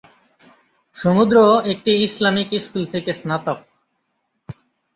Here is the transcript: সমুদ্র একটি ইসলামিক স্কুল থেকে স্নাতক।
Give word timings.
সমুদ্র 0.95 1.37
একটি 1.73 1.91
ইসলামিক 2.07 2.49
স্কুল 2.63 2.83
থেকে 2.93 3.11
স্নাতক। 3.13 3.59